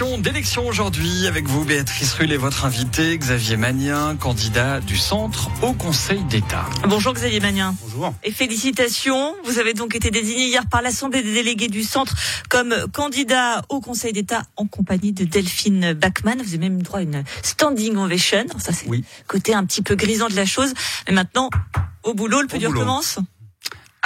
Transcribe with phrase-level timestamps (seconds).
[0.00, 5.50] question d'élection aujourd'hui avec vous, Béatrice Rull et votre invité, Xavier Magnien, candidat du centre
[5.60, 6.64] au Conseil d'État.
[6.88, 7.74] Bonjour Xavier Magnien.
[7.82, 8.14] Bonjour.
[8.24, 9.34] Et félicitations.
[9.44, 12.14] Vous avez donc été désigné hier par l'Assemblée des délégués du centre
[12.48, 16.38] comme candidat au Conseil d'État en compagnie de Delphine Bachmann.
[16.40, 18.46] Vous avez même droit à une standing ovation.
[18.56, 19.04] Ça, c'est Oui.
[19.18, 20.72] le côté un petit peu grisant de la chose.
[21.08, 21.50] Mais maintenant,
[22.04, 22.80] au boulot, le plus Au dur boulot.
[22.80, 23.18] commence?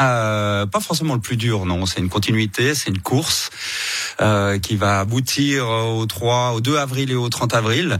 [0.00, 1.86] Euh, pas forcément le plus dur, non.
[1.86, 3.50] C'est une continuité, c'est une course
[4.20, 7.98] euh, qui va aboutir au 3, au 2 avril et au 30 avril.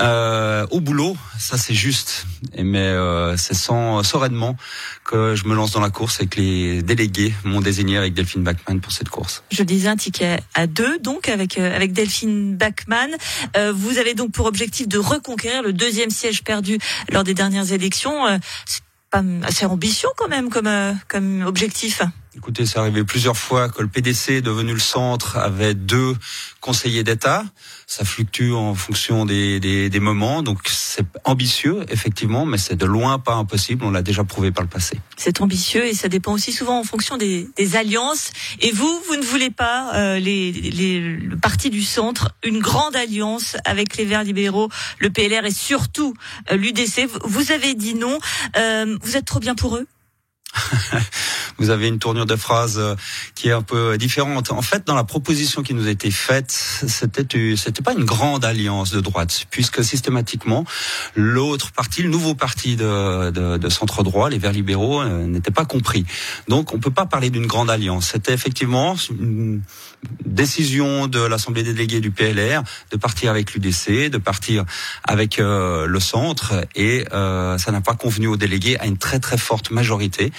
[0.00, 2.26] Euh, au boulot, ça c'est juste.
[2.56, 4.56] Mais euh, c'est sans sereinement
[5.04, 8.42] que je me lance dans la course et que les délégués m'ont désigné avec Delphine
[8.42, 9.42] Bachmann pour cette course.
[9.50, 13.10] Je disais un ticket à deux, donc avec euh, avec Delphine Bachmann.
[13.56, 16.78] Euh, vous avez donc pour objectif de reconquérir le deuxième siège perdu
[17.10, 18.38] lors des dernières élections.
[18.66, 18.82] C'est
[19.42, 20.70] assez ambitieux quand même comme
[21.08, 22.02] comme objectif.
[22.38, 26.14] Écoutez, c'est arrivé plusieurs fois que le PDC, devenu le centre, avait deux
[26.60, 27.44] conseillers d'État.
[27.88, 32.86] Ça fluctue en fonction des, des, des moments, donc c'est ambitieux, effectivement, mais c'est de
[32.86, 33.84] loin pas impossible.
[33.84, 35.00] On l'a déjà prouvé par le passé.
[35.16, 38.30] C'est ambitieux et ça dépend aussi souvent en fonction des, des alliances.
[38.60, 42.94] Et vous, vous ne voulez pas euh, les, les, le parti du centre, une grande
[42.94, 44.68] alliance avec les Verts libéraux,
[45.00, 46.14] le PLR et surtout
[46.52, 47.08] euh, l'UDC.
[47.24, 48.18] Vous- avez dit non.
[48.56, 49.86] Euh, vous êtes trop bien pour eux?
[51.58, 52.94] Vous avez une tournure de phrase euh,
[53.34, 54.52] qui est un peu différente.
[54.52, 58.44] En fait, dans la proposition qui nous a été faite, c'était c'était pas une grande
[58.44, 60.64] alliance de droite, puisque systématiquement
[61.14, 65.50] l'autre parti, le nouveau parti de, de, de centre droit, les Verts libéraux, euh, n'était
[65.50, 66.04] pas compris.
[66.48, 68.10] Donc, on peut pas parler d'une grande alliance.
[68.12, 69.62] C'était effectivement une
[70.24, 74.64] décision de l'Assemblée des délégués du PLR de partir avec l'UDC, de partir
[75.04, 79.18] avec euh, le centre, et euh, ça n'a pas convenu aux délégués à une très
[79.18, 80.32] très forte majorité.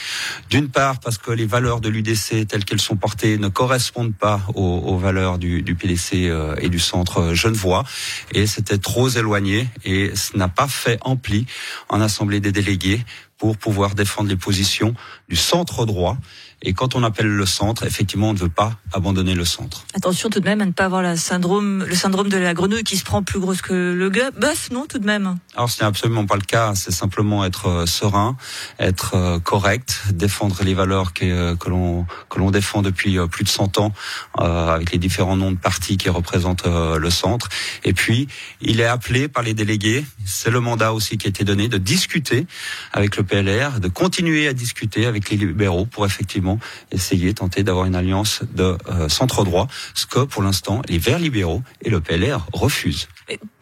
[0.50, 4.42] D'une part parce que les valeurs de l'UDC telles qu'elles sont portées ne correspondent pas
[4.54, 7.84] aux, valeurs du, PDC euh, et du centre genevois,
[8.32, 11.48] et c'était trop éloigné, et ce n'a pas fait ampli
[11.90, 13.04] en Assemblée des délégués
[13.40, 14.94] pour pouvoir défendre les positions
[15.30, 16.16] du centre droit.
[16.62, 19.86] Et quand on appelle le centre, effectivement, on ne veut pas abandonner le centre.
[19.94, 22.84] Attention tout de même à ne pas avoir la syndrome, le syndrome de la grenouille
[22.84, 25.38] qui se prend plus grosse que le bœuf, non tout de même.
[25.56, 28.36] Alors ce n'est absolument pas le cas, c'est simplement être euh, serein,
[28.80, 33.44] être euh, correct, défendre les valeurs que, euh, que l'on que l'on défend depuis plus
[33.44, 33.94] de 100 ans
[34.40, 37.50] euh, avec les différents noms de partis qui représentent euh, le centre.
[37.84, 38.28] Et puis
[38.62, 41.78] il est appelé par les délégués, c'est le mandat aussi qui a été donné de
[41.78, 42.48] discuter
[42.94, 46.49] avec le PLR, de continuer à discuter avec les libéraux pour effectivement
[46.92, 51.20] essayer tenter d'avoir une alliance de euh, centre droit, ce que pour l'instant les Verts
[51.20, 53.08] libéraux et le PLR refusent.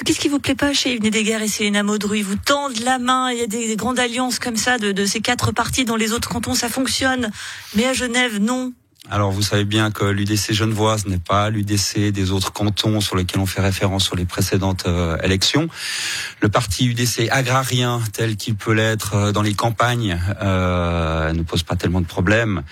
[0.06, 3.00] Qu'est-ce qui vous plaît pas chez Yves Nédéguer et Céline Maudru Ils vous tendent la
[3.00, 5.86] main, il y a des, des grandes alliances comme ça de, de ces quatre partis
[5.86, 7.32] dans les autres cantons, ça fonctionne.
[7.76, 8.74] Mais à Genève, non.
[9.10, 13.40] Alors vous savez bien que l'UDC genevoise n'est pas l'UDC des autres cantons sur lesquels
[13.40, 15.70] on fait référence sur les précédentes euh, élections.
[16.42, 21.64] Le parti UDC agrarien tel qu'il peut l'être euh, dans les campagnes euh, ne pose
[21.64, 22.64] pas tellement de problèmes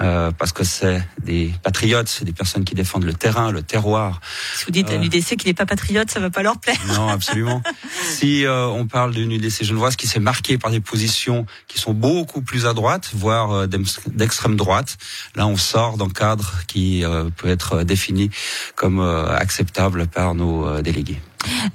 [0.00, 4.20] euh, parce que c'est des patriotes, c'est des personnes qui défendent le terrain, le terroir.
[4.56, 4.98] Si vous dites à Euh.
[4.98, 6.78] l'UDC qu'il n'est pas patriote, ça va pas leur plaire.
[6.88, 7.62] Non, absolument.
[8.02, 11.94] si euh, on parle d'une UDC genevoise qui s'est marquée par des positions qui sont
[11.94, 14.96] beaucoup plus à droite, voire d'extrême droite,
[15.36, 18.30] là on sort d'un cadre qui euh, peut être défini
[18.74, 21.20] comme euh, acceptable par nos euh, délégués.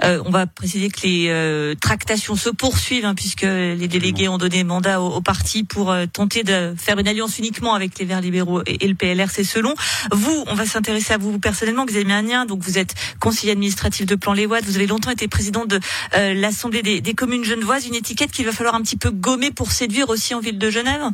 [0.03, 4.37] Euh, on va préciser que les euh, tractations se poursuivent hein, puisque les délégués ont
[4.37, 8.05] donné mandat au, au parti pour euh, tenter de faire une alliance uniquement avec les
[8.05, 9.29] Verts libéraux et, et le PLR.
[9.29, 9.73] C'est selon
[10.11, 10.43] vous.
[10.47, 12.45] On va s'intéresser à vous personnellement, Xavier Magnien.
[12.45, 14.65] Donc vous êtes conseiller administratif de Plan Les Ouates.
[14.65, 15.79] Vous avez longtemps été président de
[16.15, 17.85] euh, l'Assemblée des, des communes genevoises.
[17.85, 20.69] Une étiquette qu'il va falloir un petit peu gommer pour séduire aussi en ville de
[20.69, 21.11] Genève?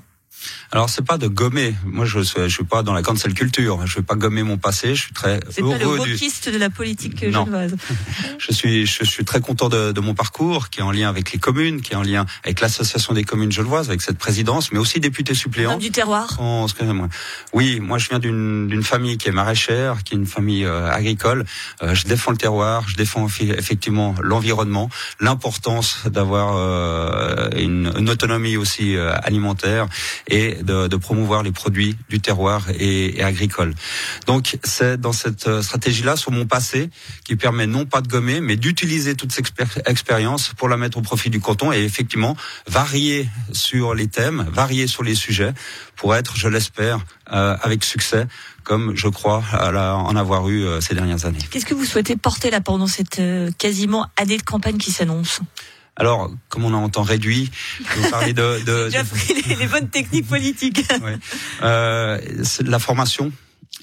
[0.72, 1.75] Alors c'est pas de gommer.
[1.85, 3.85] Moi je suis, je suis pas dans la cancel culture.
[3.85, 4.96] Je vais pas gommer mon passé.
[4.96, 6.12] Je suis très C'est pas le heureux du.
[6.13, 7.75] wokiste de la politique genevoise.
[8.38, 11.31] Je suis, je suis très content de, de mon parcours, qui est en lien avec
[11.31, 14.78] les communes, qui est en lien avec l'association des communes genevoises, avec cette présidence, mais
[14.79, 15.78] aussi député suppléant.
[15.78, 16.38] Du terroir.
[16.40, 16.68] Oh.
[17.53, 20.89] Oui, moi je viens d'une d'une famille qui est maraîchère, qui est une famille euh,
[20.92, 21.45] agricole.
[21.81, 24.89] Euh, je défends le terroir, je défends effectivement l'environnement,
[25.19, 29.88] l'importance d'avoir euh, une, une autonomie aussi alimentaire
[30.27, 33.74] et de, de promouvoir les produits du terroir et, et agricole.
[34.25, 36.89] Donc c'est dans cette euh, stratégie-là sur mon passé
[37.24, 40.98] qui permet non pas de gommer, mais d'utiliser toute cette expér- expérience pour la mettre
[40.98, 42.36] au profit du canton et effectivement
[42.68, 45.54] varier sur les thèmes, varier sur les sujets
[45.95, 47.00] pour être, je l'espère,
[47.31, 48.27] euh, avec succès,
[48.63, 51.39] comme je crois à la- en avoir eu euh, ces dernières années.
[51.51, 55.39] Qu'est-ce que vous souhaitez porter là pendant cette euh, quasiment année de campagne qui s'annonce?
[55.97, 57.50] Alors, comme on a en temps réduit,
[57.80, 60.83] je vais vous parler de, de, J'ai appris les, les bonnes techniques politiques.
[61.01, 61.18] Ouais.
[61.63, 62.19] Euh,
[62.65, 63.31] la formation.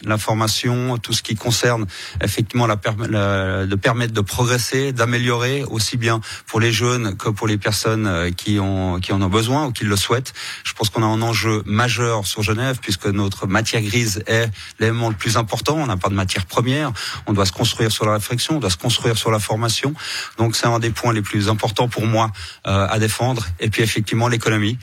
[0.04, 1.86] L'information, tout ce qui concerne
[2.20, 2.78] effectivement la,
[3.08, 8.06] la, de permettre de progresser, d'améliorer aussi bien pour les jeunes que pour les personnes
[8.06, 10.32] euh, qui ont qui en ont besoin ou qui le souhaitent.
[10.64, 15.08] Je pense qu'on a un enjeu majeur sur Genève puisque notre matière grise est l'élément
[15.08, 15.76] le plus important.
[15.76, 16.92] On n'a pas de matière première.
[17.26, 19.94] On doit se construire sur la réflexion, on doit se construire sur la formation.
[20.38, 22.30] Donc c'est un des points les plus importants pour moi
[22.66, 23.46] euh, à défendre.
[23.60, 24.78] Et puis effectivement l'économie.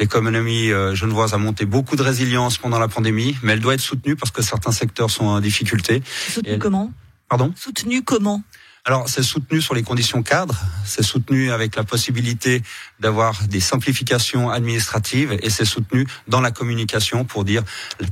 [0.00, 3.80] L'économie euh, genevoise a monté beaucoup de résilience pendant la pandémie, mais elle doit être
[3.80, 6.04] soutenue parce que certains secteurs sont en difficulté.
[6.28, 6.92] Soutenue comment
[7.28, 8.42] Pardon Soutenue comment
[8.84, 12.64] alors, c'est soutenu sur les conditions cadres, c'est soutenu avec la possibilité
[12.98, 17.62] d'avoir des simplifications administratives et c'est soutenu dans la communication pour dire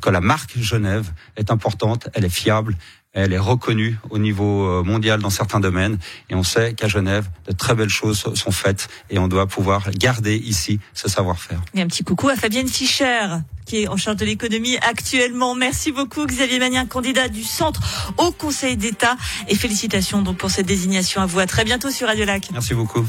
[0.01, 2.77] que la marque Genève est importante, elle est fiable,
[3.13, 5.99] elle est reconnue au niveau euh, mondial dans certains domaines
[6.29, 9.91] et on sait qu'à Genève, de très belles choses sont faites et on doit pouvoir
[9.91, 11.61] garder ici ce savoir-faire.
[11.75, 13.27] Et un petit coucou à Fabienne Fischer
[13.67, 15.55] qui est en charge de l'économie actuellement.
[15.55, 19.17] Merci beaucoup Xavier Magnien, candidat du centre au Conseil d'État
[19.49, 21.39] et félicitations donc pour cette désignation à vous.
[21.39, 22.49] À très bientôt sur Radio Lac.
[22.53, 23.05] Merci beaucoup.